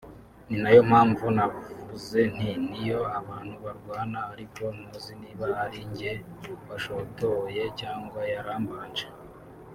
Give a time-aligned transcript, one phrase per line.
[0.49, 6.11] ni nayo mpamvu navuze nti niyo abantu barwana ariko ntuzi niba ari njye
[6.67, 9.07] washotoye cyangwa yarambanje”